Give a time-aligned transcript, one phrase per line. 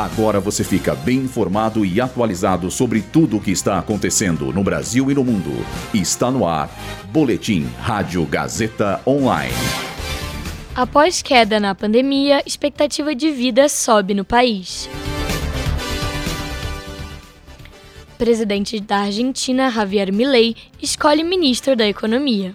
[0.00, 5.10] Agora você fica bem informado e atualizado sobre tudo o que está acontecendo no Brasil
[5.10, 5.50] e no mundo.
[5.92, 6.70] Está no ar.
[7.12, 9.52] Boletim Rádio Gazeta Online.
[10.74, 14.88] Após queda na pandemia, expectativa de vida sobe no país.
[18.16, 22.54] Presidente da Argentina, Javier Milei, escolhe ministro da Economia.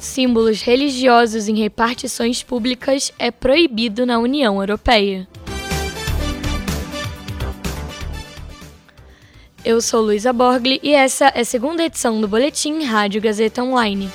[0.00, 5.28] Símbolos religiosos em repartições públicas é proibido na União Europeia.
[9.62, 14.10] Eu sou Luísa Borgli e essa é a segunda edição do Boletim Rádio Gazeta Online.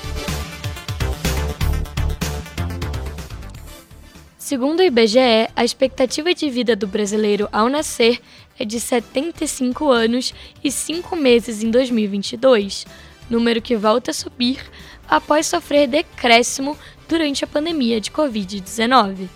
[4.36, 8.20] Segundo o IBGE, a expectativa de vida do brasileiro ao nascer
[8.58, 12.86] é de 75 anos e 5 meses em 2022,
[13.28, 14.58] número que volta a subir
[15.08, 16.76] após sofrer decréscimo
[17.08, 19.28] durante a pandemia de Covid-19.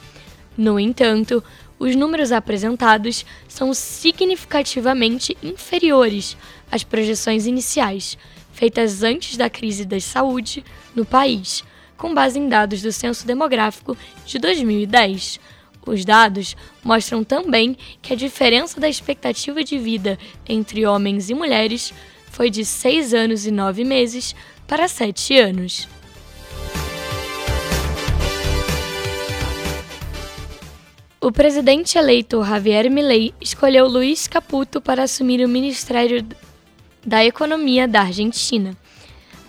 [0.57, 1.43] No entanto,
[1.79, 6.37] os números apresentados são significativamente inferiores
[6.71, 8.19] às projeções iniciais,
[8.53, 11.65] feitas antes da crise da saúde no país,
[11.97, 15.41] com base em dados do Censo Demográfico de 2010.
[15.87, 16.55] Os dados
[16.85, 21.95] mostram também que a diferença da expectativa de vida entre homens e mulheres
[22.41, 24.35] foi de 6 anos e 9 meses
[24.67, 25.87] para 7 anos.
[31.21, 36.27] O presidente eleito Javier Milei escolheu Luiz Caputo para assumir o Ministério
[37.05, 38.75] da Economia da Argentina.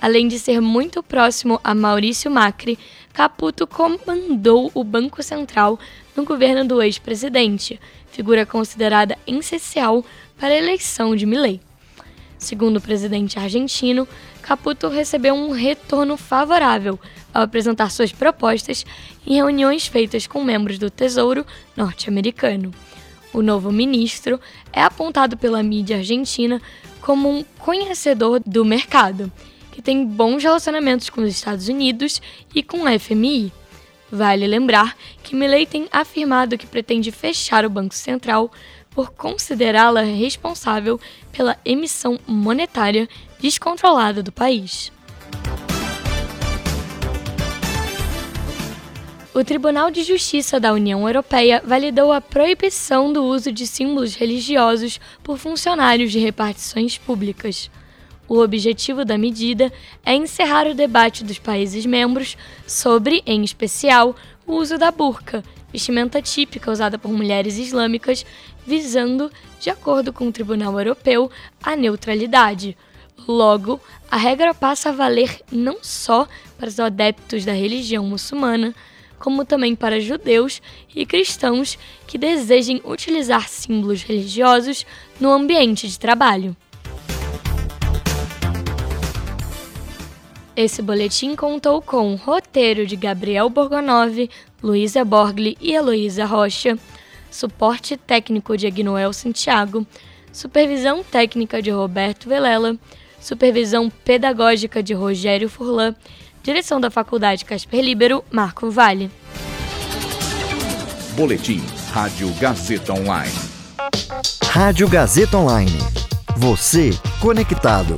[0.01, 2.77] Além de ser muito próximo a Maurício Macri,
[3.13, 5.79] Caputo comandou o Banco Central
[6.13, 7.79] no governo do ex-presidente,
[8.11, 10.03] figura considerada essencial
[10.37, 11.61] para a eleição de Milei.
[12.41, 14.07] Segundo o presidente argentino,
[14.41, 16.99] Caputo recebeu um retorno favorável
[17.31, 18.83] ao apresentar suas propostas
[19.25, 21.45] em reuniões feitas com membros do Tesouro
[21.77, 22.73] norte-americano.
[23.31, 24.41] O novo ministro
[24.73, 26.59] é apontado pela mídia argentina
[26.99, 29.31] como um conhecedor do mercado,
[29.71, 32.19] que tem bons relacionamentos com os Estados Unidos
[32.55, 33.53] e com o FMI.
[34.11, 38.51] Vale lembrar que Milley tem afirmado que pretende fechar o Banco Central
[38.91, 40.99] por considerá-la responsável
[41.31, 43.07] pela emissão monetária
[43.39, 44.91] descontrolada do país.
[49.33, 54.99] O Tribunal de Justiça da União Europeia validou a proibição do uso de símbolos religiosos
[55.23, 57.71] por funcionários de repartições públicas.
[58.27, 59.71] O objetivo da medida
[60.05, 62.37] é encerrar o debate dos países membros
[62.67, 64.15] sobre, em especial,
[64.45, 65.41] o uso da burca,
[65.71, 68.25] vestimenta típica usada por mulheres islâmicas,
[68.65, 71.29] visando, de acordo com o Tribunal Europeu,
[71.61, 72.77] a neutralidade.
[73.27, 73.79] Logo,
[74.09, 76.27] a regra passa a valer não só
[76.57, 78.73] para os adeptos da religião muçulmana,
[79.19, 80.61] como também para judeus
[80.95, 81.77] e cristãos
[82.07, 84.85] que desejem utilizar símbolos religiosos
[85.19, 86.55] no ambiente de trabalho.
[90.55, 94.29] Esse boletim contou com roteiro de Gabriel Borgonov,
[94.61, 96.77] Luísa Borgli e Heloísa Rocha,
[97.31, 99.87] suporte técnico de Agnoel Santiago,
[100.31, 102.77] supervisão técnica de Roberto Velela,
[103.19, 105.95] supervisão pedagógica de Rogério Furlan,
[106.43, 109.09] direção da Faculdade Casper Libero, Marco Vale.
[111.15, 113.35] Boletim Rádio Gazeta Online.
[114.45, 115.77] Rádio Gazeta Online.
[116.37, 117.97] Você conectado.